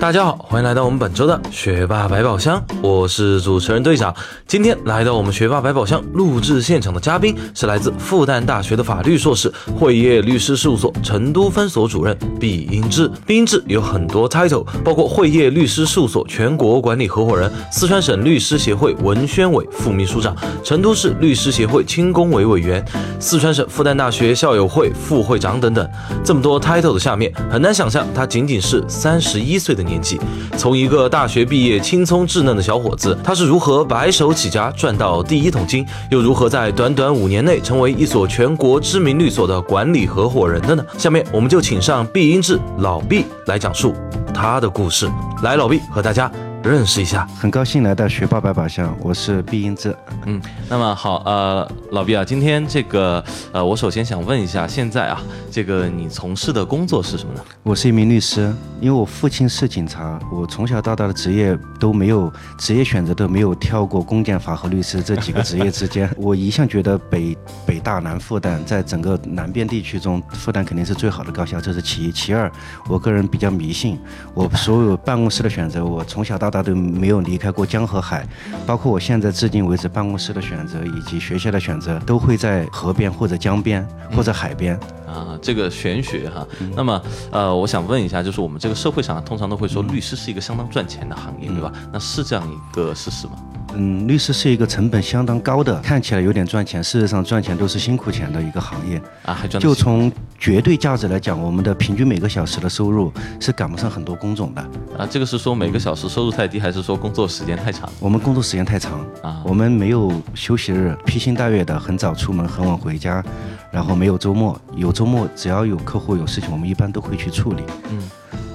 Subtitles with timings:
[0.00, 4.14] 大家好，欢迎来到我们本周的学霸百宝箱，我是主持人队长。
[4.46, 13.10] 今天来到我们学霸百宝箱录制现场的嘉宾是来自复旦大学的法律硕士、汇业律师事务所成都分所主任毕英志。
[13.26, 22.82] 毕英志有很多 title，包括汇业律师事务所全国管理合伙人、四川省律师协会文宣委副秘书长、成都市律师协会轻工委委员、
[23.18, 25.86] 四川省复旦大学校友会副会长等等。
[26.24, 29.87] 这么多 title 的下面，很难想象他仅仅是三十一岁的。
[29.88, 30.20] 年纪，
[30.56, 40.84] 从一个大学毕业、青葱稚嫩的小伙子，他是如何白手起家赚到第一桶金，又如何在短短五年内成为一所全国知名律所的管理合伙人的呢？
[40.96, 43.94] 下面我们就请上毕英志老毕来讲述
[44.32, 45.08] 他的故事。
[45.42, 46.30] 来，老毕和大家。
[46.64, 49.96] 认识一下，很高兴来到学霸百宝箱，我是毕英志。
[50.26, 57.40] 嗯，那么好，呃，老毕啊，今天这个，呃，我首先想问一下，现在啊，这个你从事的工作是什么呢？
[57.62, 66.10] 我是一名律师，因为我父亲是警察，我从小到大的职业都没有职业选择都没有跳过公检法和律师这几个职业之间。
[66.18, 72.12] 我一向觉得北北大南复旦，在整个南边地区中，复旦肯定是最好的高校，这是其一。
[72.12, 72.50] 其二，
[72.88, 73.98] 我个人比较迷信，
[74.34, 78.26] 我所有办公室的选择，我从小到大都没有离开过江和海，
[78.66, 84.78] 包括我现在至今为止办公室的选择以及学校的选择，都会在河边或者江边或者海边。
[85.06, 86.46] 啊，这个玄学哈。
[86.76, 91.72] 那么，呃，我想问一下，就是我们这个社会上通常都会说律师是一个相当赚钱的行业，对吧？
[91.92, 93.32] 那是这样一个事实吗？
[93.74, 99.34] 嗯，律师是一个成本相当高的，看起来有点赚钱，事实上赚钱都是辛苦钱的一个行业啊。
[99.34, 99.62] 还赚？
[99.62, 104.62] 就从绝对价值来讲，我们的平均每个小时的收入是赶不上很多工种的
[104.96, 105.06] 啊。
[105.08, 107.88] 这个是说每个小时收入太低，还是说工作时间太长？
[108.00, 113.22] 我们工作时间太长啊，我们没有休息日，披星戴月的很早出门，很晚回家，
[113.70, 117.62] 然后没有周末，有周末只要有客户有事情，我们一般都会去处理。
[117.90, 118.10] 嗯。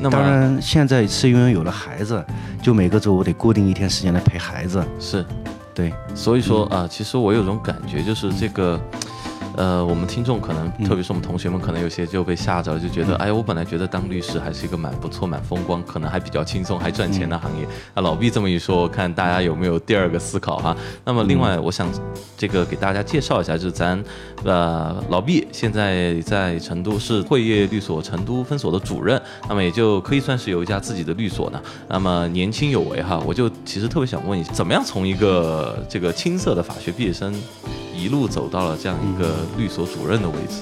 [0.09, 2.24] 当然，现在是因为有了孩子，
[2.62, 4.84] 就每个周我得固定一天时间来陪孩子。
[5.00, 5.25] 是，
[5.74, 8.80] 对，所以说啊，其实我有种感觉，就是这个。
[9.56, 17.66] 呃，我们听众可能，特别是我们同学们，可能有些就被吓着，就觉得，哎，我本来觉得当律师还是一个蛮不错、蛮风光，可能还比较轻松、还赚钱的行业。
[17.94, 20.75] 啊，老毕这么一说，我看大家有没有第二个思考哈？
[21.06, 21.88] 那么，另外，我想
[22.36, 24.03] 这个给大家介绍一下，就是咱
[24.44, 31.62] 呃老毕现在在成都是汇业律所成都分所的主任，那么也就可以算是有一家自己的律所呢。
[31.88, 37.31] 那么年轻有为哈，我就其实特别想问一下，怎么样从一个这个青涩的法学毕业生？
[38.03, 40.58] 一路走到了这样一个律所主任的位置，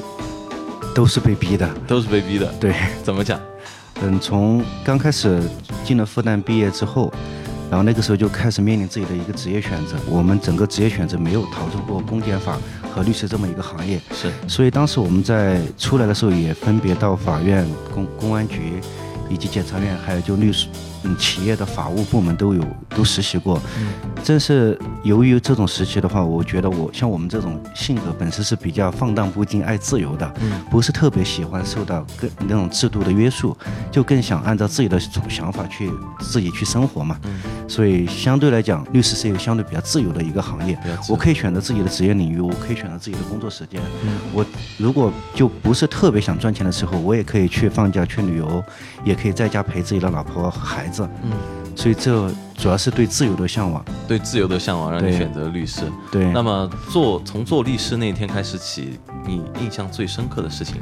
[0.93, 2.45] 都是被逼的，都是被逼的。
[2.59, 3.41] 对，怎么讲？
[4.03, 5.41] 嗯，从刚开始
[5.83, 7.11] 进了复旦毕业之后，
[7.67, 9.95] 然后那个时候就开始面临自己的一个职业选择。
[10.07, 12.59] 我们整个职业选择没有逃出过公检法
[12.93, 14.31] 和律师这么一个行业，是。
[14.47, 18.79] 所以当时我们在出来的时候，也分别到法院、公公安局。
[19.29, 20.67] 以及检察院，还有就律师，
[21.03, 23.61] 嗯，企业的法务部门都有都实习过。
[23.79, 23.87] 嗯，
[24.23, 33.57] 正是由于这种实习的话，我觉得我像我们这种性格本身是比较放荡不羁、爱自由的，嗯，不是特别喜欢受到更那种制度的约束，
[33.89, 35.89] 就更想按照自己的想法去
[36.19, 37.17] 自己去生活嘛。
[37.23, 37.39] 嗯，
[37.69, 40.77] 所以相对来讲，律师是一个相对比较自由的一个行业。
[41.07, 43.81] 我可以选择自己的职业领域，我可以选择自己的工作时间。
[44.03, 44.45] 嗯，我
[44.77, 48.61] 如果就不是特别想赚钱的时候，我也可以去放假去旅游，
[49.05, 49.15] 也。
[49.21, 51.31] 可以在家陪自己的老婆和孩子，嗯，
[51.75, 55.81] 所以这主要是对自由的向往，对自由的向往让你选择律师。
[56.11, 60.75] 对，那么做从做律师那天开始起，你印象最深刻的事情？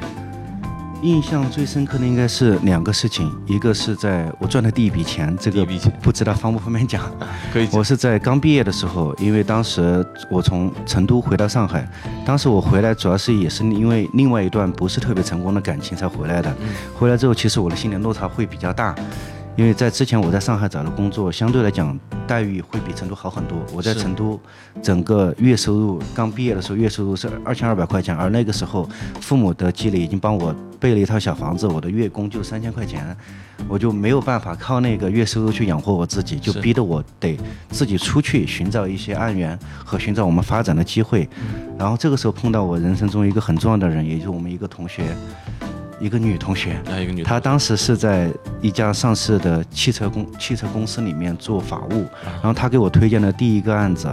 [1.02, 5.66] 印象最深刻的应该是两个事情，一个是在我赚的第一笔钱，这个
[6.02, 7.02] 不知道方不方便讲？
[7.54, 7.66] 可以。
[7.72, 11.88] 我是在刚毕业的时候，因为当时我从成都回到上海，
[12.26, 16.54] 当时我回来主要是也是因为另外一段不是特别成功的感情才回来的。
[16.94, 18.94] 回来之后，其实我的心理落差会比较大。
[19.60, 21.94] 因为在之前我在上海找的工作，相对来讲
[22.26, 23.58] 待遇会比成都好很多。
[23.74, 24.40] 我在成都
[24.82, 28.88] 整个月收入刚毕业的时候月收入是二千二百块钱，而那个时候
[29.20, 33.14] 父母的积累已经帮我备了一套小房子，我的月供就三千块钱，
[33.68, 37.38] 我就没有办法靠那个月收入去养活我自己，就逼得我得
[37.68, 41.28] 自己出去寻找一些案源和寻找我们发展的机会。
[41.78, 45.14] 然后这个时候碰到我人生中一个很重要的人，也就是我们一个同学。
[46.00, 48.32] 一个女同学，一个女，她当时是在
[48.62, 54.10] 一家上市的汽车公汽车公司里面做法务，然后她给我推荐的第一个案子，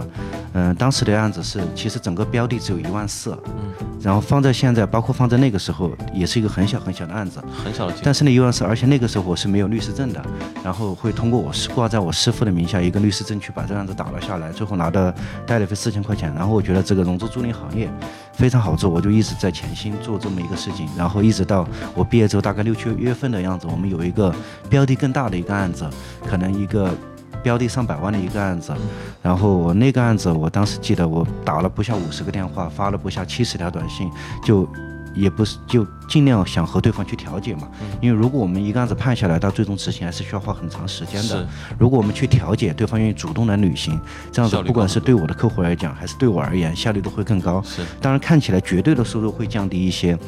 [0.52, 7.94] 嗯，当时的案子是，其实整个标的只有一万四，嗯，然后放在现在，包括放在那个时候，也是一个很小很小的案子，很小的。
[8.02, 10.22] 但是那一万四，而且那个时候我是没有律师证的，
[10.62, 15.14] 然后会通过我师挂在我师傅的名下一个律师证去把这案子打了下来，最后拿的
[15.46, 16.32] 代理费四千块钱。
[16.34, 17.90] 然后我觉得这个融资租赁行业
[18.34, 20.86] 非常好做，我就一直在潜心做这么一个事情。
[20.96, 24.34] 然后一直到我毕业之后，大概六七月份的样子，我们有一个
[24.68, 25.88] 标的更大的一个案子，
[26.26, 26.92] 可能一个。
[27.40, 28.74] 标的上百万的一个案子，
[29.22, 34.10] 然后我那个案子，我当时记得我打了不下五十个电话，发了不下七十条短信，
[34.44, 34.68] 就
[35.14, 37.68] 也不是就尽量想和对方去调解嘛。
[38.02, 41.46] 因为如果我们一个案子判下来，到最终执行还是需要花很长时间的。
[41.78, 43.98] 如果我们去调解，对方愿意主动来履行，
[44.32, 47.62] 这样子不管是对我的客户来讲，还是对我而言，效率都会更高。
[47.62, 50.18] 是，当然看起来绝对的收入会降低一些，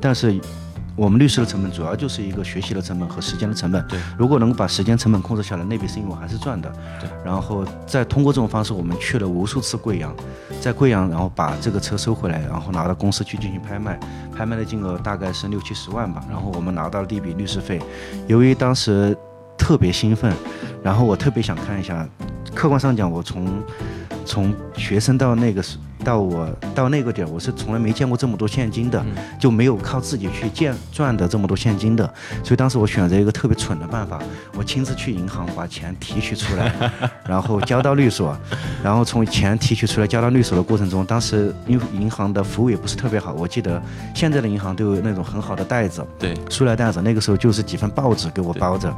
[0.00, 0.40] 但是。
[0.96, 3.84] 我们律师的成本主要就是一个学习的成本和时间的成本。
[3.88, 6.72] 对，如果能够把时间成本控制下来，那笔生意我还是赚的。
[7.00, 10.14] 对，然后再通过这种方式，我们去了无数次贵阳，
[10.60, 13.98] 在贵阳，然后把这个车收回来，然后拿到公司去进行拍卖，
[14.36, 16.22] 拍卖的金额大概是六七十万吧。
[16.30, 17.80] 然后我们拿到了第一笔律师费。
[18.28, 19.16] 由于当时
[19.58, 20.32] 特别兴奋，
[20.82, 22.08] 然后我特别想看一下，
[22.54, 23.62] 客观上讲，我从
[24.24, 25.76] 从学生到那个时。
[26.04, 29.02] 到我到那个点，我是从来没见过这么多现金的，
[29.40, 32.04] 就没有靠自己去建赚的这么多现金的，
[32.42, 34.20] 所以当时我选择一个特别蠢的办法，
[34.54, 36.72] 我亲自去银行把钱提取出来，
[37.26, 38.36] 然后交到律所，
[38.82, 43.82] 然后从钱提取出来交到律所的过程中，当时因为银行的服务也不是特别好，我记得
[44.14, 48.94] 现在的银行都有那种很好的袋子，对，塑料袋子，那个时候就是几份报纸给我包着，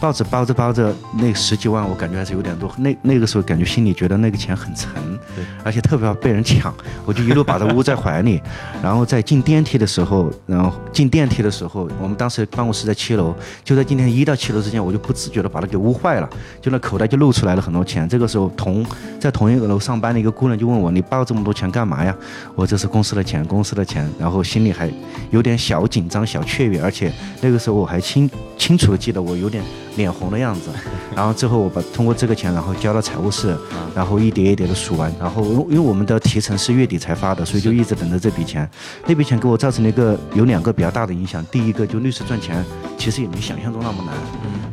[0.00, 4.90] 报纸包着包着，那十几万我感觉还是有点多，那那个时候感觉心里觉得那个钱很沉，
[5.36, 6.42] 对，而且特别怕被人。
[6.56, 6.72] 抢，
[7.04, 8.40] 我就一路把他捂在怀里，
[8.82, 16.28] 然后在进电梯的时候，然后进电梯的时候，我们当时办公室在七楼，就在今天一到七楼之间，我就不自觉的把它给捂坏了，
[16.62, 18.08] 就那口袋就露出来了很多钱。
[18.08, 18.84] 这个时候同
[19.20, 22.14] 在同一个楼上班的一个姑娘就问我：“你抱这么多钱干嘛呀？”
[22.54, 24.08] 我这是公司的钱，公司的钱。
[24.18, 24.90] 然后心里还
[25.30, 29.62] 有点小紧张、小雀跃，而且那个时候我还清清楚的记得我有点。
[29.98, 30.70] 脸红的样子，
[31.14, 33.54] 然后最后我把通过这个钱，然后交到财务室，
[33.94, 38.66] 然后一叠一叠的数完，然后因为我们的提成是月底才发的，所以就一直等着这笔钱。
[39.06, 42.64] 那笔钱给我造成了一个有两个比较大的影响，第一个就律师赚钱
[42.96, 44.14] 其实也没想象中那么难，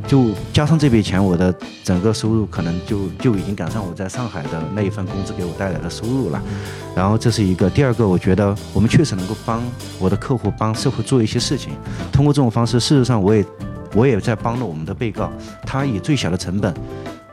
[0.07, 6.39] 就加上这笔钱，我的整个收入可能就就已经赶上我在上海的那一份工资给我带来的收入了。
[6.95, 9.61] 然后这是一个，第二个我觉得我们确实能够帮
[9.99, 11.73] 我的客户帮社会做一些事情，
[12.11, 13.43] 通过这种方式，事实上我也。
[13.95, 15.31] 我也在帮着我们的被告，
[15.65, 16.73] 他以最小的成本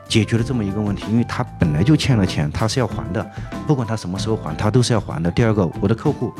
[0.07, 3.25] 解决了这么一个问题，因为他本来就欠了钱，他是要还的，
[3.67, 5.29] 不管他什么时候还，他都是要还的。
[5.31, 6.31] 第二个，我的客户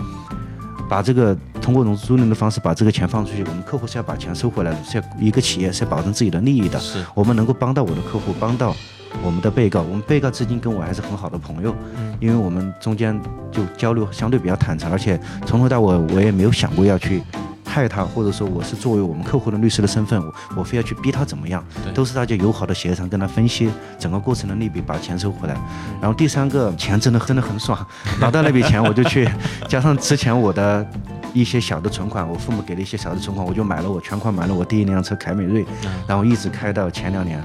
[0.89, 6.79] 把这个通过融资租赁的方式把这个钱放出去，我们客户是要把钱收回来的，是要一个企业是要保证自己的利益的。
[6.79, 8.75] 是，我们能够帮到我的客户，帮到
[9.23, 11.75] 我们的被告，我们被告至今跟我还是很好的朋友，
[12.19, 13.19] 因为我们中间
[13.51, 17.23] 就交流相对比较坦诚，而且从头到尾我也没有想过要去。
[17.65, 21.63] 害他，或者说我是作为我们客户的律师的身份，我我非要去逼他怎么样？
[21.93, 25.55] 都是大家友好的协商，跟他分析整个过程的利弊，把钱收回来。
[25.99, 27.85] 然后第三个钱真的真的很爽，
[28.19, 29.27] 拿到那笔钱我就去，
[29.67, 30.85] 加上之前我的
[31.33, 35.65] 一些小的存款，我父母给了一些小的存款，我就买了我全款买了我第一辆车凯美瑞，
[36.07, 37.41] 然后一直开到前两年。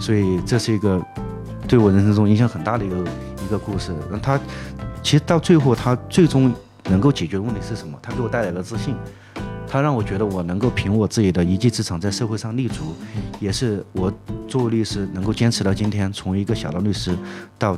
[0.00, 1.00] 所以这是一个
[1.68, 2.96] 对我人生中影响很大的一个
[3.44, 3.94] 一个故事。
[4.10, 4.38] 那他
[5.02, 6.52] 其实到最后他最终
[6.88, 7.96] 能够解决的问题是什么？
[8.02, 8.96] 他给我带来了自信。
[9.74, 12.94] 他让我觉得我能够凭我自己的一技之长在社会上立足，
[13.40, 14.08] 也是我
[14.46, 17.18] 作为律师能够坚持到今天，从一个小的律师
[17.58, 17.76] 到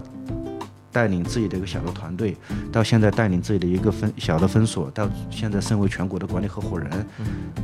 [0.96, 2.34] 带领自己的一个小的团队，
[2.72, 7.06] 到现在带领自己的一个分小的分所，到现在身为全国的管理合伙人，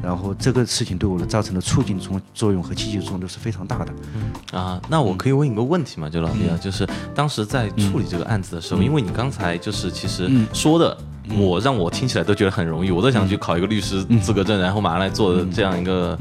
[0.03, 4.59] 然后这个事情对我的造成的促进作作用和积极作用都是非常大的。
[4.59, 6.11] 啊，那我可以问一个问题吗？
[6.11, 10.95] 就老弟啊，就是当时在处理这个案子的时候，因为你刚才就是其实说的。
[11.39, 16.19] 我让我听起来都觉得很容易，我都想去考一个律师资格证，然后马上来做这样一个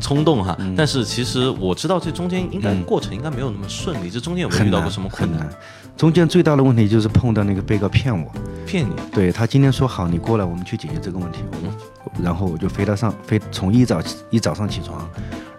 [0.00, 0.56] 冲动哈。
[0.74, 5.46] 但是其实我知道这中间应该过程应该没有那么顺利，这中间有没有遇到过什么困难？
[6.00, 8.32] 中间最大的问题就是碰到那个被告骗我，
[8.64, 8.94] 骗你？
[9.12, 11.44] 对他今天说好，你过来，我们去解决这个问题。
[12.22, 15.06] 然后我就飞到上飞，从一早一早上起床，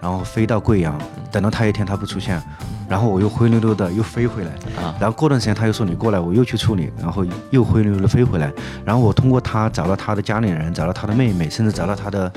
[0.02, 1.00] 然后飞到贵阳，
[1.32, 2.42] 等到他一天他不出现。
[2.90, 4.50] 然后我又灰溜溜的又飞回来，
[4.84, 8.52] 啊，然后过段时间他又说你过来，我又去处理，然后又灰溜溜的飞回来，
[8.84, 12.34] 然后我通过他找到他的家里人，找到他的妹妹，甚至找到他的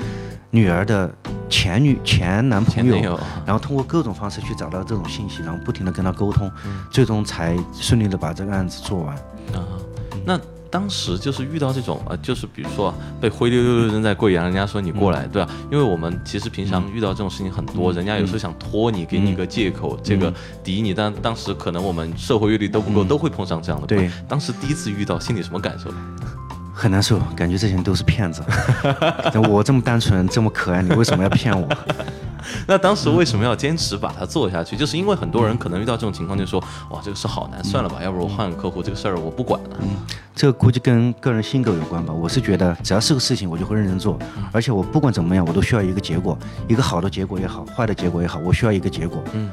[0.51, 1.13] 女儿的
[1.49, 6.51] 前女前男朋友，然后通过各种方式去找到这种信息，然后不停的跟他沟通，
[6.91, 9.15] 最终才顺利的把这个案子做完。
[9.53, 9.65] 啊，
[10.25, 10.39] 那。
[10.67, 15.49] 当时就是遇到这种呃，就是比如说被灰溜溜的扔在贵阳，人家说你过来，对吧？
[15.71, 20.33] 因为我们其实平常遇到这种事情很多，人家有时候想拖你，给你个借口，这个
[20.65, 23.87] 抵你，但当时可能我们社会阅历都不够，都会碰上这样的。
[23.87, 25.89] 对，当时第一次遇到，心里什么感受？
[26.75, 28.43] 很难受，感觉这些人都是骗子。
[29.49, 31.67] 我这么单纯，这么可爱，你为什么要骗我？
[32.67, 34.75] 那当时为什么要坚持把它做下去？
[34.75, 36.59] 就是因为很多人可能遇到这种情况，就说
[36.91, 39.69] 哇，这个事好难，算了吧，要不我换个客户，这个事儿我不管了。
[39.81, 39.87] 嗯，
[40.35, 42.13] 这个估计跟个人性格有关吧。
[42.13, 44.19] 我是觉得只要是个事情，我就会认真做，
[44.51, 49.23] 而且我不管怎么样，我都需要一个结果，一个好的结果也好，坏的结果也好，我需要一个结果。
[49.33, 49.49] 嗯。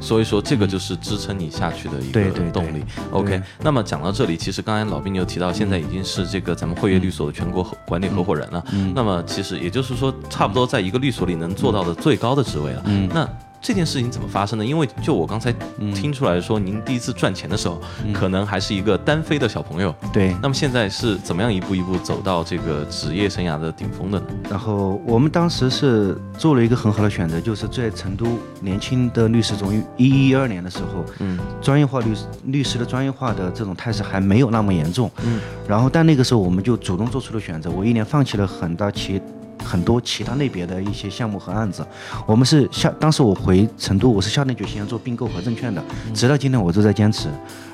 [0.00, 2.84] 所以说，这个就是支撑你下去的一个动力。
[3.10, 8.64] OK，那么讲到这里，其实刚才老兵你有提到，现在已经是这个咱们汇业律所的全国管理合伙人了。
[8.94, 12.82] 那么其实也就是说，差不多在一个律所里能做到的最高的职位了。
[13.12, 13.28] 那
[13.60, 14.64] 这件事情怎么发生的？
[14.64, 15.52] 因为就我刚才
[15.94, 17.80] 听出来说，您第一次赚钱的时候，
[18.14, 19.94] 可能还是一个单飞的小朋友。
[20.12, 20.34] 对。
[20.42, 24.26] 那么现在是怎么样一步一步走到这个职业生涯的顶峰的呢？
[24.48, 28.26] 然后我们当时是做了一个很好的选择，就是在成都
[28.60, 35.10] 年轻的律师中，一一一二年的时候，嗯，专业化律师律师的专业化的这种态势还没有那么严重。
[35.24, 35.40] 嗯。
[35.66, 39.20] 然后但那个时候我们就主动做出了选择，我一年放弃了很大其。
[39.64, 41.86] 很多其他类别的一些项目和案子，
[42.26, 45.82] 我们是下当时我回成都，我是下定决心要做并购和证券的，
[46.14, 47.28] 直到今天我都在坚持。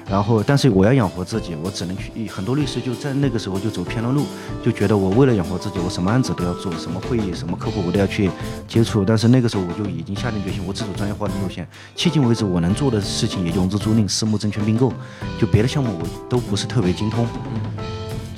[0.07, 2.29] 然后，但是我要养活自己，我只能去。
[2.29, 4.27] 很多律师就在那个时候就走偏了路，
[4.63, 8.31] 就觉得我为了养活自己，我什么案子都要做，什么会议、什么客户我都要去
[8.69, 9.03] 接触。
[9.03, 11.67] 但是那个时候我就已经下定决心，我只走专业化的路线。
[11.97, 14.93] 迄今为止，我能做的事情也就融资租赁、私募证券并购，
[15.41, 17.27] 就别的项目我都不是特别精通。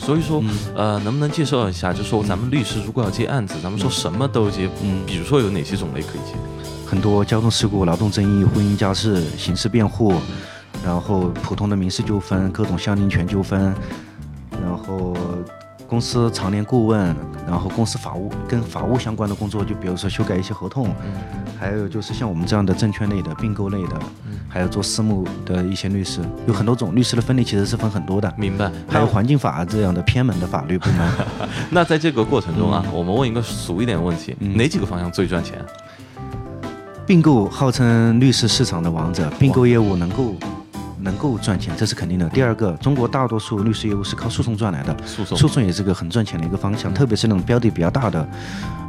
[0.06, 0.40] 所以说，
[0.76, 1.92] 呃，能不能介绍一下？
[1.92, 4.70] 就说咱们律师如果要接案子，咱们说什么都接。
[4.84, 6.32] 嗯，比如说有哪些种类可以接？
[6.86, 10.14] 很多交通事故、劳动争议、婚姻家事、刑事辩护，
[10.84, 13.74] 然后普通的民事纠纷、各种相邻权纠纷，
[14.62, 15.12] 然后。
[15.88, 17.14] 公司常年顾问，
[17.46, 20.92] 然后公司法务跟法务相关的工作，就比如说修改一些合同，
[21.58, 23.98] 还有就是像我们这样的证券类的、并购类的，
[24.48, 28.32] 还有做私募的一些律师，有很多种律师的分类其实是分很多的。
[28.36, 28.70] 明白。
[28.88, 31.10] 还有环境法这样的偏门的法律部门。
[31.70, 35.58] 那在这个过程中啊，我们问一个俗一点的问题：哪几个方向最赚钱？
[37.06, 40.34] 并购号称律师市场的王者，并购业务能够。
[40.98, 42.28] 能够赚钱，这是肯定的。
[42.30, 48.28] 第二个，中国大多数律师业务是靠诉讼赚来的，诉讼诉讼也是个很赚钱的一个方向，特别是那种标的比较大的。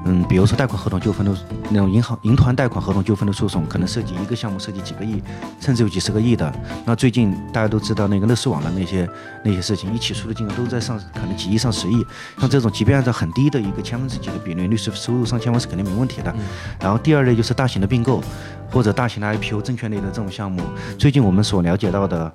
[0.09, 1.37] 嗯，比如说贷款合同纠纷的
[1.69, 5.21] 那种银行银团贷款合同纠纷的诉讼，可能涉及一个项目涉及几个亿，
[5.59, 6.49] 甚至有几十个亿的。
[6.85, 9.07] 那最近大家都知道那个乐视网的那些
[9.43, 12.05] 那些事情，一起诉的金额都在上，可能几亿上十亿。
[12.39, 16.33] 像这种，即便按照很低的一个千分之几的比率，律师收入上千万是肯定没问题的。
[16.79, 18.23] 然后第二类就是大型的并购
[18.71, 20.63] 或者大型的 IPO 证券类的这种项目。
[20.97, 22.31] 最近我们所了解到的。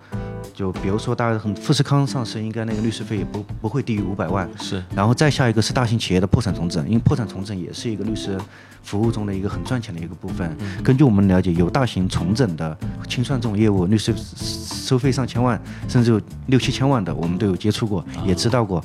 [0.54, 4.48] 就比如说，大家很富士康上市，应该那个律师费也不不会低于五百万。
[4.58, 8.38] 是，然后再下一个是大型企业的破产重整，因为破产重整也是一个律师
[8.82, 10.56] 服务中的一个很赚钱的一个部分。
[10.82, 12.76] 根据我们了解，有大型重整的
[13.08, 18.84] 清算这种业务，律师收费上千万，甚至有六七千万的，我们都有接触过，也知道过。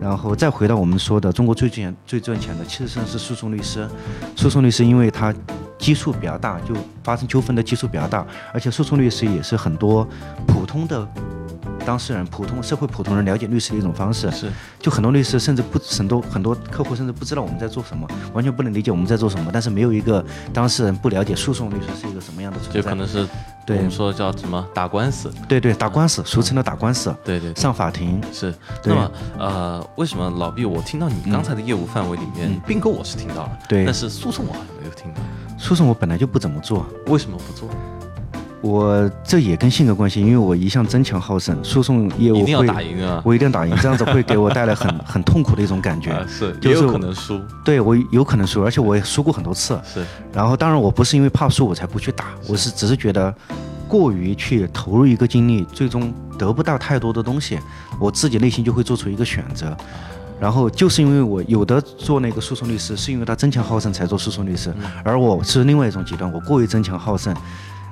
[0.00, 3.88] 然后再回到我们说的，中国最赚最赚钱的，其实是诉讼律师。
[4.36, 5.34] 诉讼律师，因为他。
[5.78, 6.74] 基数比较大，就
[7.04, 10.04] 发生纠纷的基数比较大，而且诉讼律师也是很多
[10.44, 11.08] 普通的
[11.84, 14.30] 当事人、普通社会普通人了解律师的一种方式。
[14.30, 19.50] 是，就很多律师甚至不很多很多客户甚至不知道我们在做什么，完全不能理解我们在做什么。
[19.52, 22.80] 但是没有一个当事人不了解诉讼律师是一个什么样的存在。
[22.80, 23.26] 就可能是
[23.68, 25.30] 我们说叫什么打官司。
[25.48, 27.14] 对对，打官司，俗称的打官司。
[27.24, 28.54] 对对，上法庭是。
[28.84, 30.64] 那么呃，为什么老毕？
[30.64, 35.20] 我听到你刚才的业务范围里面，并购我是听到了，对，但是诉讼我好像没有听到。
[35.58, 37.68] 诉讼我本来就不怎么做，为什么不做？
[38.60, 43.22] 我这也跟性格关系，因为我一向争强好胜，诉讼业务一定要打赢啊！
[43.24, 46.10] 我一定要打赢，这样子会给我带来很 很痛苦的一种感觉。
[46.26, 47.40] 是，也有可能输。
[47.64, 49.80] 对我有可能输，而且我也输过很多次。
[49.84, 50.04] 是。
[50.32, 53.32] 然后，当然我不是因为怕输我才不去打，我是只是觉得
[53.86, 57.60] 过于去投入一个精力，最终得不到太多的东西，
[58.00, 59.76] 我自己内心就会做出一个选择。
[60.40, 64.72] 然后就是因为我有的做那个诉讼律师，是因为他争强好胜才做诉讼律师，
[65.02, 67.34] 而我是另外一种极端，我过于争强好胜。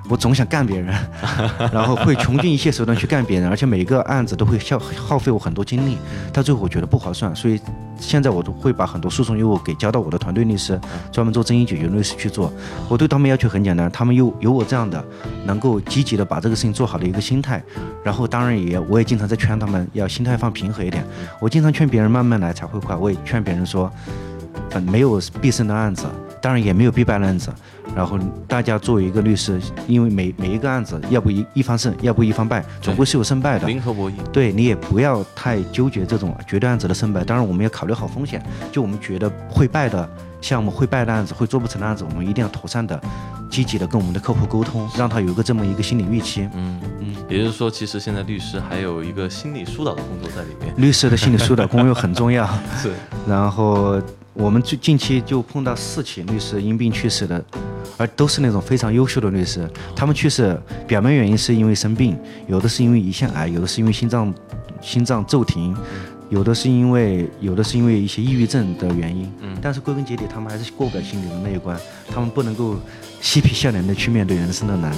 [0.09, 0.95] 我总想干别人，
[1.73, 5.99] 然后会穷尽一切手段去干别人，而且每一个案子都会消耗费我很多精力，
[6.33, 7.61] 到最后我觉得不划算，所以
[7.99, 12.53] 现在我都会把很多诉讼业务给交到我的团队律师，专门做争议解决律师去做。
[12.89, 15.05] 我对他们要求很简单，他们有有我这样的
[15.45, 17.63] 能够积极的把这个事情做好的一个心态，
[18.05, 21.05] 然后当然也我也经常在劝他们要心态放平和一点。
[21.41, 23.91] 我经常劝别人慢慢来才会快，我也劝别人说，
[24.87, 26.07] 没有必胜的案子。
[26.47, 27.53] 当然也没有必败的案子。
[27.93, 33.67] 然后大家作为一个律师，因为每每一个案子，要不一一方胜，要不一方败，总归是有胜败的。
[33.67, 34.15] 零和博弈。
[34.33, 37.25] 对你也不要太纠结这种绝对案子的胜败。
[37.25, 38.41] 当然，我们要考虑好风险。
[38.71, 40.09] 就我们觉得会败的
[40.41, 43.01] 项目、会败的案子、会做不成的案子，我们一定要妥善的、
[43.51, 46.49] 积极的跟我们的客户沟通，让他有一个这么一个心理预期。
[46.55, 47.17] 嗯嗯。
[47.29, 50.73] 也就是说，其实现在律师还有一个心理疏导的工作在里面。
[50.77, 52.47] 律师的心理疏导工作很重要。
[52.81, 52.93] 是。
[53.27, 54.01] 然后
[54.37, 57.45] 我们最近期就碰到四起律师因病去世的。
[57.99, 60.55] 而都是那种非常优秀的律师，他们去世
[60.87, 62.15] 表面原因是因为生病，
[62.47, 64.35] 有的是因为胰腺癌，有的是因为心脏
[64.83, 65.75] 心脏骤停，
[66.29, 69.33] 有的是因为有的是因为一些抑郁症的原因。
[69.41, 71.75] 嗯，但是归根结底，他们还是过不了心里的那一关，
[72.13, 72.77] 他们不能够
[73.23, 74.93] 嬉皮笑脸的去面对人生的难。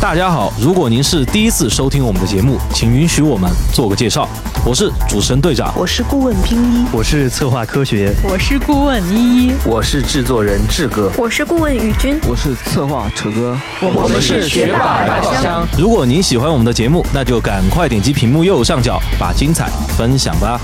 [0.00, 4.28] 大家好，如果您是第一次收听我们的节目，请允许我们做个介绍。
[4.64, 15.66] 我是主持人队长，我是顾问拼一，我是策划科学，我是顾问依依，我是制作人志哥，我是顾问宇军，我是策划扯哥，我们是学霸百宝箱。
[15.76, 20.60] 如果您喜欢我们的节目，那就赶快点击屏幕右上角，把精彩分享吧。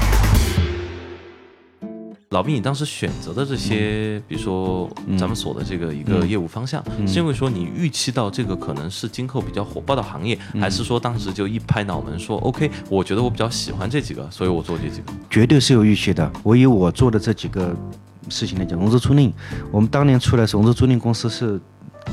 [2.35, 15.13] 老毕，你当时选择的这些，比如说咱们所的这个一个业务方向，是因为说你预期到这个可能是今后比较火爆的行业，还是说当时就一拍脑门说 OK，我觉得我比较喜欢这几个，所以我做这几个？
[15.31, 16.29] 绝对是有预期的。
[16.43, 17.73] 我以我做的这几个
[18.29, 19.31] 事情来讲，融资租赁，
[19.71, 21.61] 我们当年出来是融资租赁公司是。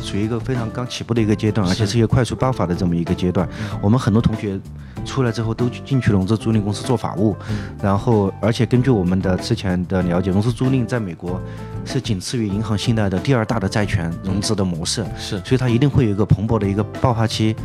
[0.04, 3.48] 处于一个非常刚起步的一个阶段，而且是一个快速爆发的这么一个阶段。
[3.82, 4.60] 我们很多同学
[5.06, 7.36] 出来之后都进去融资租赁公司做法务，
[7.82, 11.40] 然后而且根据我们的之前的了解，融资租赁在美国
[11.86, 17.56] 是仅次于银行信贷的第二大的债权融资的模式，是，所以它一定会有一个蓬勃的一个爆发期。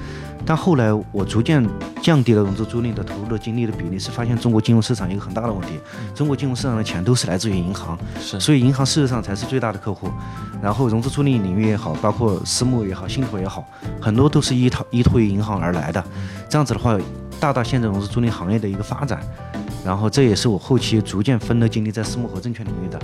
[0.48, 1.66] 但后来我逐渐
[2.00, 5.80] 降低了融资租赁的投入的精力的比例，是发现中国金融市场一个很大的问题。
[6.14, 10.08] 中国金融市场的钱都是来自于银行，是，所以银行事实上才是最大的客户。
[10.62, 13.64] 然后融资租赁领域也好，包括私募也好，信托也好，
[14.00, 16.04] 很多都是依托依托于银行而来的。
[16.48, 16.96] 这样子的话，
[17.40, 19.20] 大大限制融资租赁行业的一个发展。
[19.84, 22.98] 然后这也是我后期逐渐分了精力在私募和证券领域的。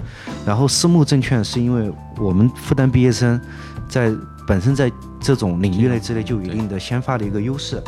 [0.44, 3.40] 然后私募证券是因为我们复旦毕业生
[3.88, 4.12] 在。
[4.46, 7.82] 本身在这种领域内之内就有一定的先发的一个优势，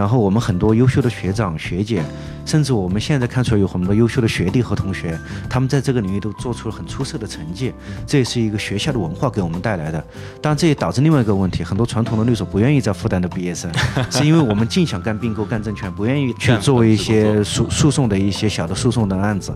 [0.00, 2.02] 然后我们很多优秀的学长学姐，
[2.46, 7.70] 甚至我们现在看出来有很多优秀的学弟和同学，他们在这个领域都做出了很出色的成绩，
[8.06, 10.02] 这也是一个学校的文化给我们带来的。
[10.40, 13.70] 但这也导致另外一个问题，很多传统的律所不愿意在负担的毕业生，
[14.10, 19.54] 是因为我们尽想干并购、干证券，不愿意去做一些诉诉讼的一些小的诉讼的案子。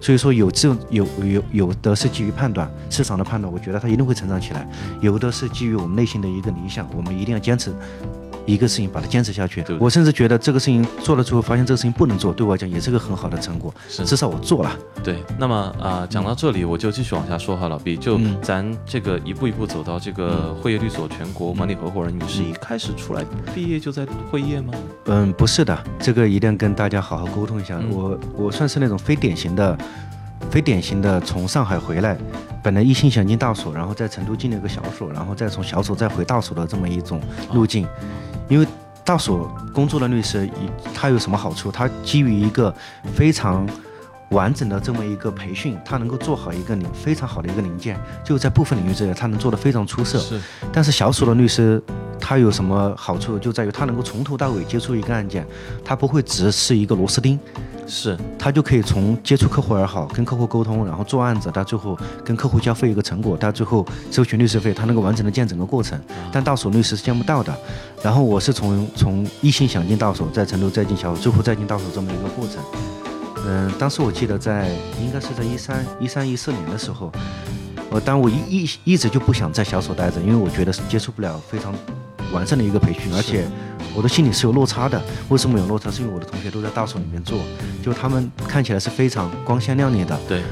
[0.00, 4.60] 所以说有这有有有的是基于判断市场的判断，我觉得它一定会成长起来；
[5.02, 7.74] 有的是基于我们内心的一个理想，我们一定要坚持
[8.46, 9.64] 一个事情，把它坚持下去。
[9.78, 13.72] 我甚至觉得这个事情做了之后，发现这个事情不能做，对我来讲也是个很好的成果。
[13.88, 14.70] 是，至少我做了。
[15.02, 24.72] 对，那么啊，讲到这里，我就继续往下说哈，老毕，就咱这个一步一步走到这个会业律所全国管理合伙人，你是一开始出来毕业就在会业吗？
[25.06, 27.80] 嗯，不是的，这个一定要跟大家好好沟通一下。
[27.90, 29.76] 我我算是那种非典型的。
[30.50, 32.16] 非典型的从上海回来，
[32.62, 37.20] 本来一心想进大所，然后在成都进了一个小所，然后再从小所再回大所的这么一种
[37.52, 37.86] 路径。
[38.48, 38.66] 因为
[39.04, 40.48] 大所工作的律师，
[40.94, 41.72] 他有什么好处？
[41.72, 42.72] 他基于一个
[43.14, 43.68] 非常
[44.30, 50.18] 完整的这么一个培训，他能够做好一个零非常好的一个零件，就在部分领域之内，他能做得非常出色。
[50.18, 50.40] 是。
[50.72, 51.82] 但是小鼠的律师，
[52.18, 53.38] 他有什么好处？
[53.38, 55.46] 就在于他能够从头到尾接触一个案件，
[55.84, 57.38] 他不会只是一个螺丝钉。
[57.86, 66.00] 是，他就可以从接触客户也好，跟客户沟通，然后做案子，到最后跟客户交费一个成果，到最后收取律师费，他能够完整的见整个过程。
[66.32, 67.54] 但到手律师是见不到的。
[68.02, 72.64] 然后我是从从一心想进到手，在成都再进小，最后再进到手这么一个过程。
[73.46, 77.12] 嗯，当时我记得在应该是在一三一三一四年的时候，
[77.90, 81.74] 我但我一一一直就不想在小所待着，因为我觉得是接触不了非常
[82.32, 83.46] 完善的一个培训，而且。
[83.96, 85.88] 我的心里是有落差的，为什么有落差？
[85.88, 87.38] 是因为我的同学都在大所里面做，
[87.80, 90.18] 就他们看起来是非常光鲜亮丽的。
[90.26, 90.42] 对。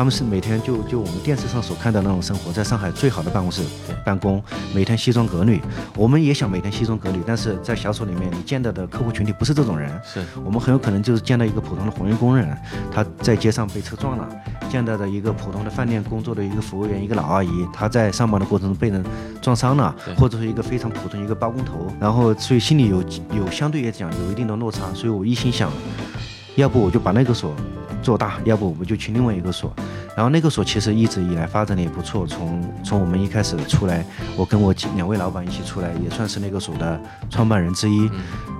[0.00, 3.62] 他们是每天就就我们电视上所看到那种生活，在上海最好的办公室
[4.02, 4.42] 办公，
[4.74, 5.60] 每天西装革履。
[5.94, 9.90] 我们也想每天西装革履，但是在小所里面，你见到的客户群体不是这种人。
[10.02, 12.56] 是我们很有可能就是见到一个普通的环卫工人，
[12.90, 14.24] 他在街上被车撞了；
[14.70, 19.04] 见到的一个普通的饭店工作的一个服务员，一个老阿姨，她在上班的过程中被人
[19.42, 21.92] 撞伤了，或者是一个非常普通一个包工头。
[22.00, 23.04] 然后所以心里有
[23.36, 25.70] 有相对来讲有一定的落差，所以我一心想，
[26.54, 27.54] 要不我就把那个所。
[28.02, 29.72] 做大，要不我们就去另外一个所。
[30.16, 34.04] 然后那个所其实一直以来发展的也不错，从从我们一开始出来，
[34.36, 38.10] 我跟我两位老板一起出来，也算是那个所的创办人之一。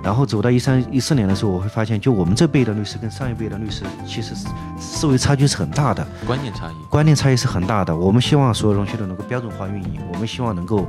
[0.01, 4.33] 然后走到一三一四年的时候，我会发现，就我们这辈的律师跟上一辈的律师，其实
[4.79, 7.95] 思维差距是很大的，观念差异，观念差异是很大的。
[7.95, 10.87] 我们希望所有东西都能够标准化运营，我们希望能够。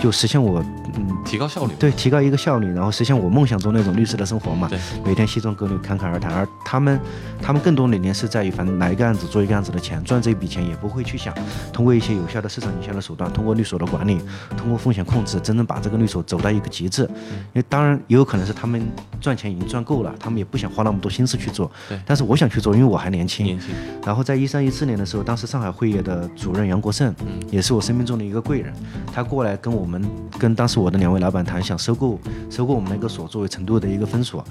[0.00, 0.62] 就实现我，
[0.94, 4.68] 嗯，提高效率，对，提高一个效率，然后实现我梦想中那种律师的生活嘛。
[4.68, 6.32] 对，每天西装革履，侃侃而谈。
[6.32, 7.00] 而他们，
[7.42, 11.34] 他们更多理念是在于，反正来一个案子做一个案子的钱，赚这一笔钱也不会去想
[11.72, 14.20] 通过一些有效的市场营销的手段，通过律所的管理，
[14.56, 17.02] 通过风险控制，真正把这个律所走到一个极致。
[17.02, 18.86] 因为当然也有可能是他们
[19.20, 21.68] 赚钱已经赚够了，他们也不想花那么多心思去做。
[21.88, 22.00] 对。
[22.06, 23.44] 但是我想去做，因为我还年轻。
[23.44, 23.70] 年轻。
[24.06, 28.72] 然后在一三一四年的时候，当时上海汇业的主任杨国胜，嗯，也是我生命中的一个贵人，
[29.12, 30.00] 他过来跟我们
[30.38, 30.68] 跟当。
[30.68, 32.20] 时我的两位老板谈想收购
[32.50, 34.44] 收购我们那个所作为成都的一个分所，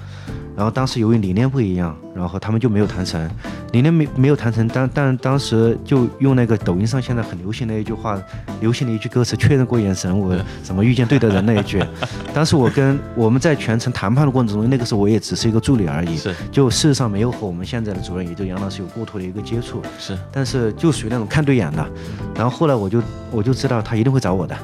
[0.56, 3.27] 然后当时由于理念不一样，然后他们就没有谈成，
[3.72, 8.20] 理念没没有谈成，但但当时就用那个抖音上现在很流行的一句话，
[8.60, 11.84] 流行的一句歌词，确认过眼神，我怎么遇见对的人那一句，
[12.32, 21.86] 当时我跟我们在全程谈判的过程中，那个时候我也只是一个助理而已，是，就事实上没有和我们现在的主任，也就杨老师有过多的一个接触，是，但是就属于那种看对眼的，
[22.34, 24.56] 然后后来我就我就知道他一定会找我的。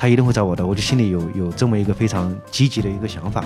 [0.00, 3.44] 他一定会找我的，我就心里有有这么一个非常积极的一个想法，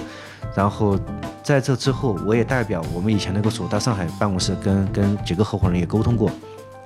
[0.55, 0.97] 然后
[1.43, 6.31] 在这之后，我也代表我们以前那个所到上海办公室跟跟几个合伙人也沟通过，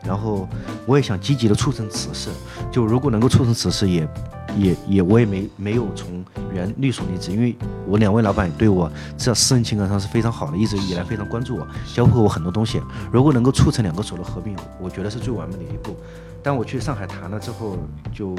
[0.02, 0.48] 然后
[0.86, 2.30] 我也想积极的促成此事，
[2.72, 4.08] 就如果能够促成此事，也
[4.56, 7.54] 也也我也没没有从原律所离职，因为
[7.86, 12.80] 我两位老板对我这私人情感上是非常好的，一直以来非常关注我，教会我很多东西。
[13.12, 15.94] 如果能够促成两个所的合并，我觉得是最完美的一步。
[16.42, 17.76] 但我去上海谈了之后，
[18.14, 18.34] 就。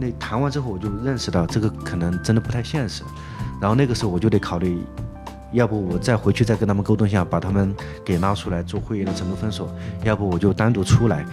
[0.00, 3.02] 那谈完之后，我就认识到这个可能真的不太现实，
[3.60, 4.82] 然后那个时候我就得考虑，
[5.52, 9.68] 要不我再回去再跟他们沟通一下，把他们给拉出来做会议的成都分所，
[10.04, 11.24] 要不我就单独出来。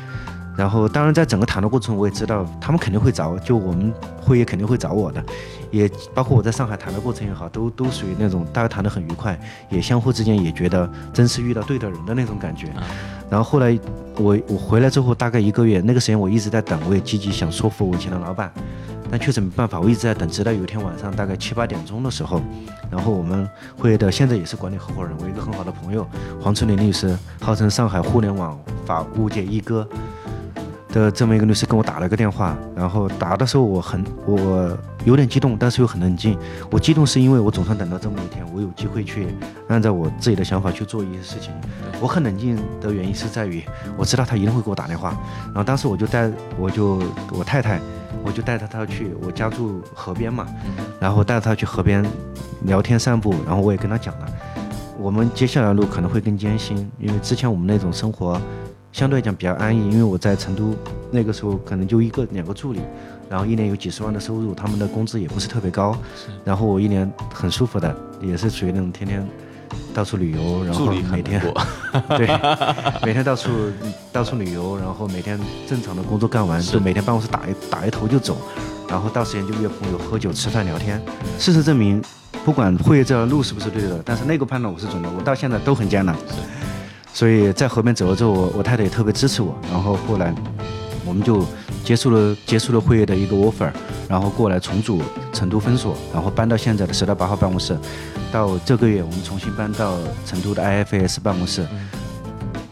[0.57, 5.23] 然后当然在整个谈的过程中，我也知道他们肯定会找，就我们会议肯定会找我的，
[5.69, 9.37] 也包括我在上海谈的过程也好，都都属于那种大家谈得很愉快，
[9.69, 12.67] 也相互之间也觉得真是遇到对的人的那种感觉。
[13.29, 13.77] 然后后来
[14.17, 18.51] 我我回来之后大概一个月，那个时间我一直在等，我也积极想说服我以前的老板，
[19.11, 22.39] 但确实没办法，我一直在等，直到有一天晚上大概七八点钟的时候，
[22.89, 26.07] 然后我们会的现在也是管理合伙人，我一个很好的朋友
[26.39, 29.87] 黄春林律师，号称上海互联网法务界一哥
[30.95, 34.75] 的这么一个律师跟我打了个电话，然后打的时候我很我。
[35.05, 36.35] 有点激动，但是又很冷静。
[36.71, 39.27] 我激动是因为我总算等到这么一天，我有机会去
[39.67, 41.51] 按照我自己的想法去做一些事情。
[42.01, 43.63] 我很冷静的原因是在于，
[43.97, 45.15] 我知道他一定会给我打电话。
[45.45, 47.79] 然后当时我就带，我就我太太，
[48.23, 50.47] 我就带着他去，我家住河边嘛，
[50.99, 52.03] 然后带着他去河边
[52.63, 53.35] 聊天散步。
[53.45, 54.25] 然后我也跟他讲了，
[54.97, 58.41] 我们接下来的路可能会更艰辛，因为之前我们那种生活
[58.95, 60.73] 相对来讲比较安逸，因为我在成都
[61.11, 62.79] 那个时候可能就一个两个助理。
[63.29, 65.97] 然后一年有几十万的收入，他们的工资也不是特别高。
[66.45, 69.27] 然后我一年很舒服的，也是属于那种天天
[69.93, 71.41] 到处旅游，然后每天
[72.15, 72.25] 对
[73.03, 73.49] 每天到处
[74.13, 78.37] 到处旅游，然后每天正常的工作干完，就每天办公室打一打一头就走，
[78.87, 81.03] 然后到时间就约朋友喝酒吃饭聊天。
[81.37, 82.01] 事实证明，
[82.45, 85.09] 不管会业这条路是不是对的，但是那个判断我是准的。
[85.17, 86.15] 我到现在都很艰难，
[87.15, 89.57] 所以在河边走了之后，我我太太也特别支持我。
[89.71, 90.31] 然后后来
[91.03, 91.43] 我们就。
[91.85, 93.71] 结束了结束了会议的一个 offer，
[94.09, 94.99] 然后过来重组
[95.31, 97.77] 成都分所，然后搬到现在的十到八号办公室。
[98.31, 101.63] 到这个月我们重新搬到成都的 IFS 办公室，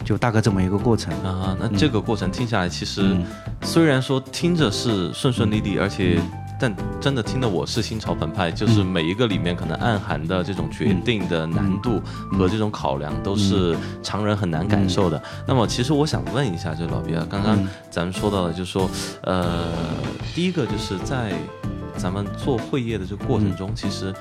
[0.04, 1.56] 就大概这么一个过程啊。
[1.60, 3.16] 那这个过程听下来，其实
[3.62, 6.20] 虽然说听着是顺顺利利，而且。
[6.60, 15.22] 但真的听的我是心潮澎湃，就是每一个里面可能暗含的这种决定的难度和这种考量，都是常人很难感受的。
[15.48, 17.58] 那么，其实我想问一下，就老毕啊，刚刚
[17.90, 18.90] 咱们说到的，就是说，
[19.24, 19.66] 呃，
[20.34, 21.34] 第一个就是在
[21.98, 24.14] 咱们做会业的这个过程中，其实。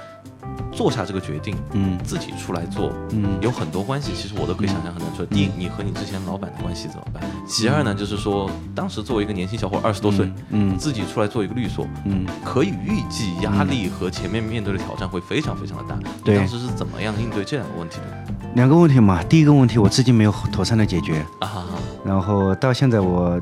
[0.70, 5.24] 做下这个决定，嗯，自己出来做，嗯，有很多关系，其实我都可以想象很难说。
[5.26, 7.22] 第一，你和你之前老板的关系怎么办？
[7.46, 15.98] 其二呢，就是说，当时作为一个年轻小伙，二十多岁，嗯，自己出来做一个律所，嗯，可以预计压力和前面面对的挑战会非常非常的大。
[16.24, 18.34] 对，当时是怎么样应对这两个问题的？
[18.54, 21.64] 两个问题嘛，第一个问题我至今没有妥善的解决啊，
[22.04, 23.40] 然后到现在我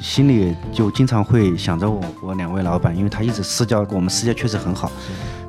[0.00, 4.92] 心里就经常会想着我我两位老板，因为他一直私交我们私交确实很好。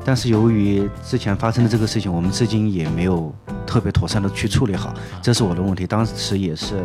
[0.05, 3.33] 但是由于之前发生的这个事情，我们至今也没有
[3.65, 5.85] 特别妥善的去处理好，这是我的问题。
[5.85, 6.83] 当时也是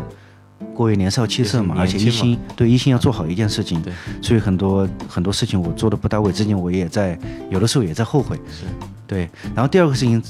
[0.73, 3.83] 过于年少气盛嘛，而且一心对一心要做好一件事情，
[4.21, 7.17] 所以很多很多事情我做的不到位，至今我也在
[7.49, 8.39] 有的时候也在后悔。
[9.07, 9.29] 对。
[9.55, 10.21] 然后第二个事情，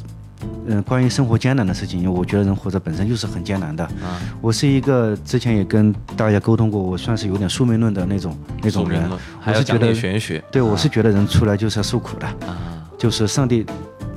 [0.68, 3.84] 嗯，关于生活艰难的事情，因为我觉得人活着本身就是很艰难的。
[3.84, 9.10] 啊，我是一个之前也跟大家沟通过，我算是有点宿命论的那种那种人。
[9.40, 10.44] 还是觉得玄学。
[10.52, 13.66] 对，我是觉得人出来就是要受苦的，啊，就是上帝、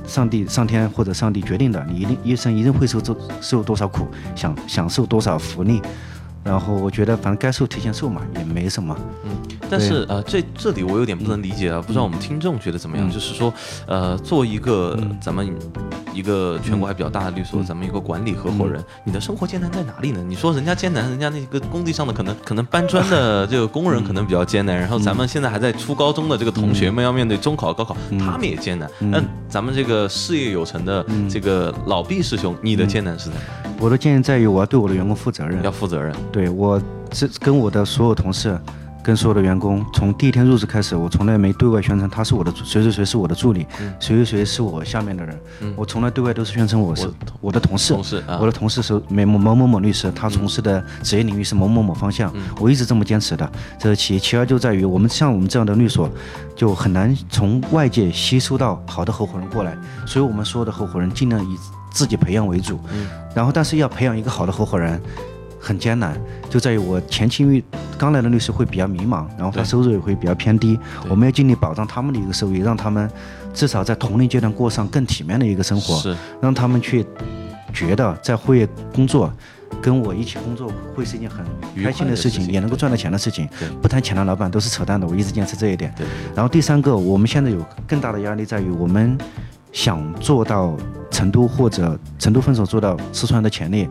[0.05, 5.81] 上帝、上天或者上帝决定的，你一定一生一定会受受受多少苦，享享受多少福利。
[6.43, 8.95] 然后我觉得反正该瘦提前瘦嘛，也没什么。
[9.25, 9.31] 嗯，
[9.69, 13.09] 但是呃，这这里我有点不能理解啊，不知道我们听众觉得怎么样？
[13.11, 13.53] 就是说，
[13.85, 15.53] 呃，作为一个咱们
[16.13, 20.23] 一个全国还比较大的律所，咱们一个管理合伙人，你的生活艰难在哪里呢？
[20.27, 28.89] 你说人家艰难，人家那个工地上的可能可能搬砖的这个工人可能比较艰难，然后咱们现在还在初高中的这个同学们要面对中考、高考，他们也艰难。
[28.99, 33.41] 那咱们这个事业有成的这个老毕师兄，你的艰难是在哪？
[33.79, 36.13] 我的建议在于我要对我的员工负责任，要负责任。
[36.31, 38.57] 对我，这跟我的所有同事，
[39.03, 43.65] 跟所有的员工，从第一天入职开始，我从来没对外宣称他是我的谁谁谁是我的助理，
[43.99, 45.39] 谁谁谁是我下面的人。
[45.75, 47.09] 我从来对外都是宣称我是
[47.41, 47.93] 我的同事，
[48.39, 52.31] 我的同事是某某某某律师，他从事的职业领域是某某某方向。
[52.59, 54.19] 我一直这么坚持的，这是其一。
[54.19, 56.09] 其二就在于我们像我们这样的律所，
[56.55, 61.57] 就很难从外界吸收到好的合伙人过来，所以我们所有的合伙人尽量以。
[61.91, 62.79] 自己培养为主，
[63.33, 65.01] 然后但是要培养一个好的合伙人
[65.59, 66.17] 很艰难，
[66.49, 67.63] 就在于我前期因为
[67.97, 73.09] 刚来的律师会比较迷茫，然后他收入也会比较偏低，我们要尽力保障他们的一个收益，让他们
[73.53, 77.05] 至少在同龄阶段过上更体面的一个生活，是让他们去
[77.73, 79.31] 觉得在会业工作
[79.81, 81.45] 跟我一起工作会是一件很
[81.83, 83.47] 开心的事情，也能够赚到钱的事情。
[83.81, 85.93] 不谈钱的老板都是扯淡的，我一直坚持这一点。
[86.33, 89.17] 然后第三个，我们现在有更大的压力在于我们。
[89.71, 90.75] 想做到
[91.11, 93.87] 成都或者成都分手做到四川的潜力。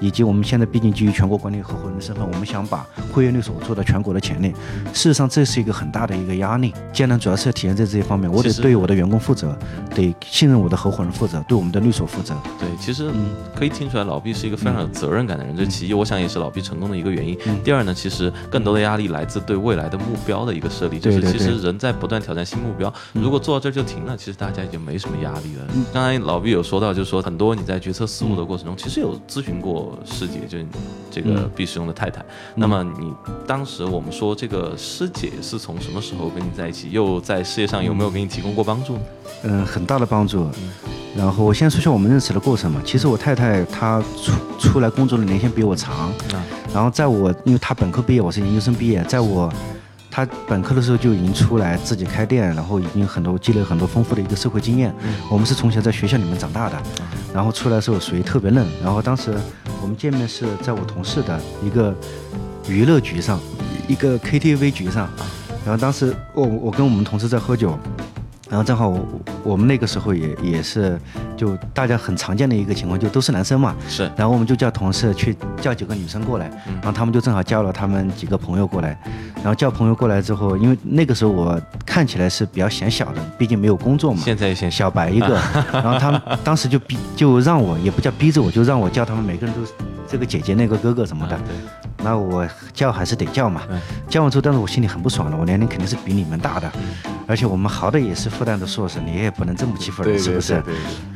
[0.00, 4.50] 以及我们现在毕竟基于全国管理合伙人的身份，我们想把会员律所做到全国的前列。
[4.92, 6.72] 事实上，这是一个很大的一个压力。
[6.92, 9.56] 艰难主要是要体现在这些方面，我得对我的员工负责，
[9.94, 12.34] 得信任我的合伙人负责，对我们的律所负责。
[12.58, 13.10] 对，其实
[13.54, 15.56] 可以听出来，老毕是一个非常有责任感的人。
[15.56, 17.38] 这其一，我想也是老毕成功的一个原因。
[17.62, 22.92] 第二呢，其实更多的压力来自对未来的目标的一个设立，就是其实人在不断挑战新目标。
[23.12, 25.66] 如果做到这儿就停了，其实大家已经没什么压力了。
[25.92, 29.83] 刚才老毕有说到，就是说很多你在决策思路的过程中，其实有咨询过。
[30.04, 30.66] 师姐就是
[31.10, 32.24] 这个毕师兄的太太。
[32.54, 33.12] 那么你
[33.46, 36.90] 当时我们说这个师姐是从什么时候跟你在一起？
[36.90, 38.98] 又在事业上有没有给你提供过帮助？
[39.42, 40.48] 嗯，很大的帮助。
[41.16, 42.80] 然后我先说下我们认识的过程嘛。
[42.84, 46.12] 其实我太太她出出来工作的年限比我长。
[46.72, 49.52] 然后在我因为她本科毕业，我是研究生毕业，在我。
[50.16, 54.94] 他本科的时候就已经出来自己开店，然后已经很多积累很多丰富的一个社会经验。
[55.28, 56.80] 我们是从小在学校里面长大的，
[57.34, 58.64] 然后出来的时候属于特别嫩。
[58.82, 59.34] 然后当时
[59.82, 61.92] 我们见面是在我同事的一个
[62.68, 63.40] 娱乐局上，
[63.88, 65.10] 一个 KTV 局上。
[65.66, 67.76] 然后当时我我跟我们同事在喝酒。
[68.54, 69.04] 然后正好我
[69.42, 70.96] 我们那个时候也也是
[71.36, 73.74] 就大家很常见的一个情况，就都是男生嘛。
[73.88, 74.08] 是。
[74.16, 78.96] 然后我们就叫同事去叫几个女生过来，然后他们就正好叫了他们几个朋友过来。
[79.38, 84.20] 然后叫朋友过来之后，因为那个时候我看起来是比较显小的，毕竟没有工作嘛。
[84.24, 85.36] 现在也显小白一个。
[85.72, 89.62] 然后他们 当时就逼就让我也不叫逼着我，就让我叫他们每个人都
[90.06, 91.36] 这个姐姐那个哥哥什么的。
[92.04, 93.62] 那我叫还是得叫嘛。
[94.08, 96.70] 叫完之后，但是我心里很不爽了，我年龄肯定是比你们大的，
[97.26, 100.62] 而且我们好歹也是复旦的硕士，你也不能这么欺负人，是不是？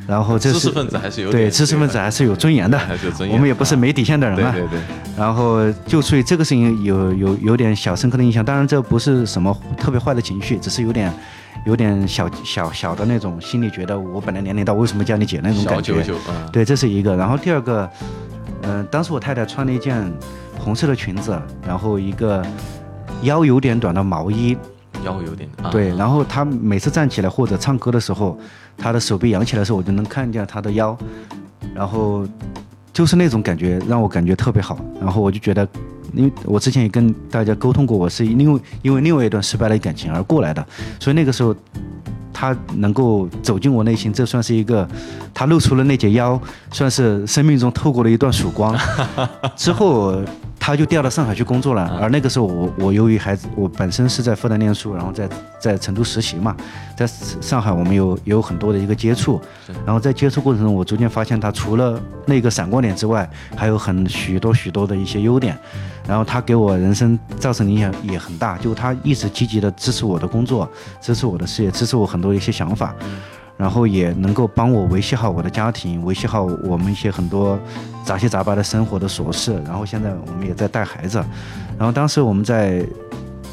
[0.07, 2.81] 然后这是知识分子还是有对知识分子还是有尊严的，
[3.31, 4.51] 我们也不是没底线的人嘛。
[4.51, 4.81] 对对。
[5.17, 11.13] 然后就所以这个事情有有有点小深刻的印象，当然这不是什么特别坏的情绪，只是有点
[11.67, 16.03] 有点小小小的那种心里觉得我本来年龄大，为什么叫你姐那种感觉？
[16.51, 17.15] 对，这是一个。
[17.15, 17.91] 然后第二个，
[18.63, 20.11] 嗯，当时我太太穿了一件。
[20.69, 21.35] 红色的裙子，
[21.67, 22.45] 然后一个
[23.23, 24.55] 腰有点短的毛衣，
[25.03, 25.97] 腰有点对。
[25.97, 28.39] 然后他每次站起来或者唱歌的时候，
[28.77, 30.95] 他的手臂扬起来的时候，我就能看见他的腰，
[31.75, 32.23] 然后
[32.93, 34.79] 就是那种感觉让我感觉特别好。
[35.01, 35.67] 然后我就觉得，
[36.13, 40.63] 因为我之前也跟大家沟通过，我是因为因为另外一段失败的感情而过来的，
[41.01, 41.57] 所以那个时候
[42.31, 44.87] 他能够走进我内心，这算是一个，
[45.33, 46.39] 他露出了那截腰，
[46.73, 48.79] 算是生命中透过了一段曙光。
[49.57, 50.21] 之后。
[50.61, 56.55] 他就调到上海去工作了，而那个时候我我由于孩子，我本身是在复旦念书，然后在在成都实习嘛，
[56.97, 59.41] 在上海我们有有很多的一个接触，
[59.87, 65.57] 然后在接触过程中，我逐渐发现他除了那个闪光点之外，还有很许多许多的一些优点，
[66.07, 70.69] 然后他给我人生造成影响也很大，就他一直积极的支持我的工作，
[71.01, 72.95] 支持我的事业，支持我很多一些想法。
[73.59, 77.59] 然后也能够帮我维系好我的家庭，维系好我们一些很多
[78.05, 79.61] 杂七杂八的生活的琐事。
[79.67, 81.19] 然后现在我们也在带孩子。
[81.77, 82.87] 然后当时我们在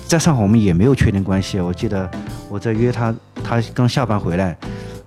[0.07, 1.59] 在上海，我们也没有确定关系。
[1.59, 2.09] 我记得
[2.47, 3.13] 我在约他，
[3.43, 4.55] 他刚下班回来，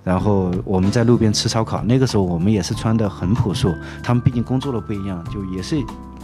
[0.02, 5.76] 然后我们在路边吃烧烤，那个时候我们也是穿的很朴素，他们毕竟工作的不一样，就也是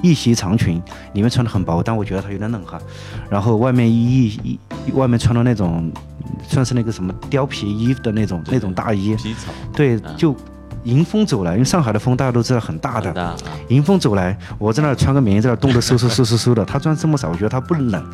[0.05, 0.81] 一袭长裙，
[1.15, 2.79] 里面穿的很薄，但我觉得它有点冷哈。
[3.31, 5.91] 然后外面一一外面穿的那种，
[6.47, 10.37] 算是那个什么貂皮衣的那种那种大衣，皮草，对，就。
[10.85, 13.37] 迎风走来，因为上海的风大家都知道很大的。
[13.69, 16.65] 迎风走来，我在那儿穿个棉衣，在那儿冻得嗖嗖嗖嗖嗖的。
[16.67, 18.05] 她穿这么少，我觉得她不冷。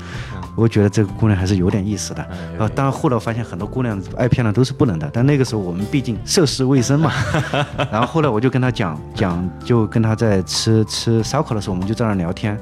[0.56, 2.22] 我觉得这个姑娘还是有点意思的。
[2.58, 7.12] 啊，当然后来发现很多姑娘爱漂亮都是不冷的，但那个时候我们毕竟涉世未深嘛。
[7.90, 12.58] 然后后来我就跟她讲讲，就跟她在吃吃烧烤的时候，我们就在那儿聊天。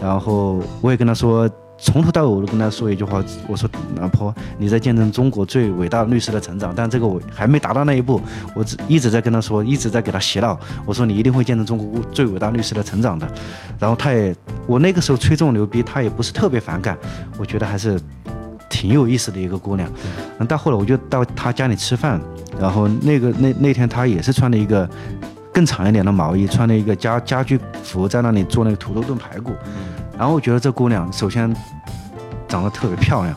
[0.00, 1.48] 然后我也跟她说。
[1.80, 8.20] 从头到尾我都跟他说一句话，我说老婆，你在见证中国最伟大律师的成长，但这个我还没达到那一步，
[8.52, 13.26] 我只一直在跟他说，一直在给他洗脑，我说你一定会见证中国最伟大律师的成长的。
[13.78, 14.34] 然后他也，
[14.66, 16.98] 我那个时候吹这种牛逼，他也不是特别反感，
[17.38, 17.98] 我觉得还是
[18.68, 19.88] 挺有意思的一个姑娘。
[20.40, 22.20] 嗯，到后来我就到他家里吃饭，
[22.60, 24.88] 然后那个那那天他也是穿了一个
[25.52, 29.52] 更长一点的毛衣，穿了一个家家居服，在那里做那个土豆炖排骨。
[30.18, 31.54] 然后我觉得这姑娘首先
[32.48, 33.34] 长得特别漂亮，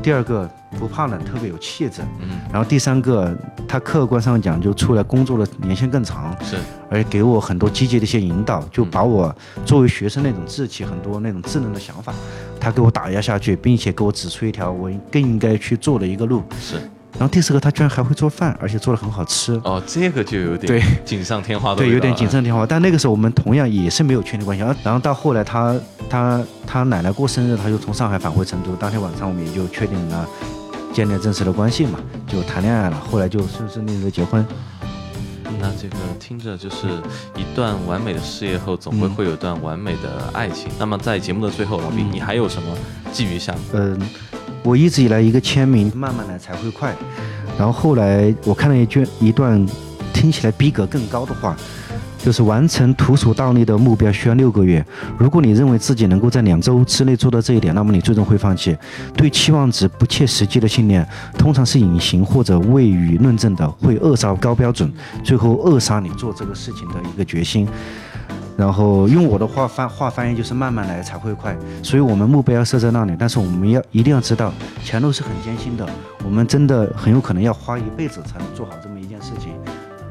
[0.00, 2.00] 第二个不怕冷，特别有气质。
[2.20, 2.38] 嗯。
[2.52, 6.56] 然后第三个，她客观上讲就出来工作的年限更长，是，
[6.88, 9.34] 而且给我很多积极的一些引导，就把我
[9.66, 12.14] 作为学生那种志气、很多那种稚嫩的想法，
[12.60, 16.44] 她给我打压下去，并且给我指出一条我更应该去做的一个路。
[16.60, 16.76] 是。
[17.12, 19.52] 然后第四个，他居然还会做饭，而且做的很好吃。
[19.64, 22.66] 哦，这个就有点对锦上添花的对，有点锦上添花。
[22.66, 24.64] 但那个时候我们同样也是没有确定关系。
[24.64, 28.74] 然后，然后到后来他他他奶奶过生日，他就从上海返回成都。
[28.76, 30.26] 当天晚上我们也就确定了
[30.92, 32.96] 建立正式的关系嘛，就谈恋爱了。
[33.10, 34.44] 后来就顺顺利利的结婚。
[35.62, 36.88] 那这个听着就是
[37.36, 40.68] 一段完美的事业后，总会会有一段完美的爱情。
[40.76, 42.76] 那么在节目的最后，老毕，你还有什么
[43.12, 43.54] 寄予想？
[43.72, 43.96] 嗯。
[44.64, 46.92] 我一直以来一个签名，慢慢来才会快。
[47.56, 49.64] 然后后来我看了一句一段
[50.12, 51.56] 听起来逼格更高的话，
[52.22, 54.84] 就是完成徒手倒立的目标需要六个月。
[55.18, 58.76] 如果你认为自己能够在两周之内做到这一点，那么你最终会放弃。
[59.14, 61.06] 对期望值不切实际的信念，
[61.36, 64.90] 通常是隐形或者未予论证的，会扼杀高标准，
[65.24, 67.66] 最后扼杀你做这个事情的一个决心。
[68.54, 74.52] 然后用我的话翻话翻译就是慢慢来才会快，所以我们目标要设在那里，但是我们要一定要知道
[74.84, 75.88] 前路是很艰辛的，
[76.22, 79.52] 我们真的很有可能要花一辈子才能做好这么一件事情，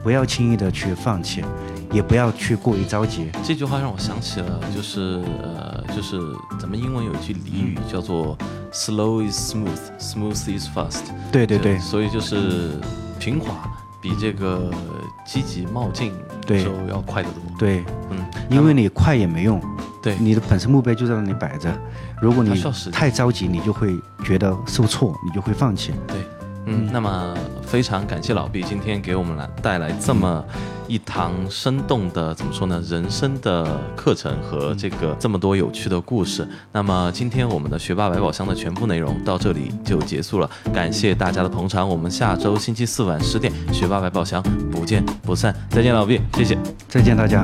[0.03, 1.43] 不要轻易的去放弃，
[1.91, 3.29] 也不要去过于着急。
[3.43, 5.21] 这句话让我想起了，就是
[5.57, 6.19] 呃，就是
[6.59, 8.37] 咱们英文有一句俚语叫做
[8.71, 11.03] “slow is smooth, smooth is fast”。
[11.31, 12.71] 对对对，所以就是
[13.19, 13.69] 平滑
[14.01, 14.71] 比这个
[15.25, 16.13] 积极冒进。
[16.47, 17.41] 对，就要快得多。
[17.59, 18.17] 对，嗯，
[18.49, 19.61] 因为你快也没用。
[20.01, 21.71] 对，你的本身目标就在那里摆着。
[22.19, 22.59] 如果你
[22.91, 25.93] 太着急，你就会觉得受挫，你就会放弃。
[26.07, 26.17] 对。
[26.65, 30.43] 嗯，那么非常感谢老毕今天给我们来带来这么
[30.87, 36.47] 一堂生动的怎么说呢，人生的课程和这个这么多有趣的故事。
[36.71, 41.87] 那么今天我们的学霸百宝箱的全部内容到这里就结束了，感谢大家的捧场。
[41.87, 45.55] 我们下周星期四晚十点学霸百宝箱不见不散。
[45.69, 47.43] 再见，老毕，谢谢，再见大家。